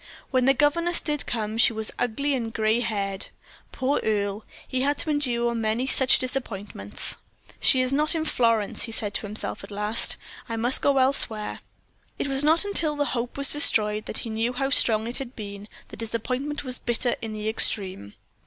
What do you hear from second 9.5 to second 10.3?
at last.